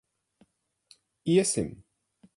[1.31, 1.71] Iesim.